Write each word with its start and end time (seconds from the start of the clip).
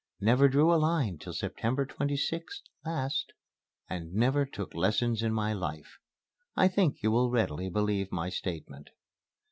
Never 0.19 0.49
drew 0.49 0.73
a 0.73 0.81
line 0.81 1.19
till 1.19 1.31
September 1.31 1.85
26 1.85 2.63
(last) 2.83 3.33
and 3.87 4.11
never 4.15 4.47
took 4.47 4.73
lessons 4.73 5.21
in 5.21 5.31
my 5.31 5.53
life. 5.53 5.99
I 6.55 6.69
think 6.69 7.03
you 7.03 7.11
will 7.11 7.29
readily 7.29 7.69
believe 7.69 8.11
my 8.11 8.29
statement." 8.29 8.89